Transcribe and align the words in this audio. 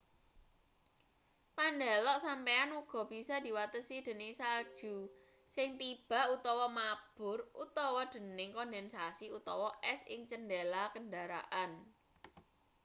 pandelok 1.55 2.17
sampeyan 2.25 2.71
uga 2.81 2.99
bisa 3.11 3.35
diwatesi 3.45 3.95
dening 4.05 4.33
salju 4.41 4.95
sing 5.55 5.69
tiba 5.81 6.21
utawa 6.35 6.65
mabur 6.79 7.39
utawa 7.63 8.01
dening 8.13 8.49
kondensasi 8.57 9.25
utawa 9.37 9.69
es 9.93 10.01
ing 10.13 10.21
cendhela 10.29 10.83
kendaraan 10.93 11.71